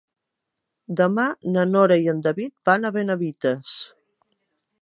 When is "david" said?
2.29-2.55